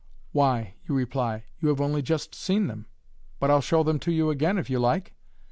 [0.31, 2.87] "Why,'* you reply, "you have only just seen them
[3.33, 5.13] 5 but I'll show them to you again, if you like."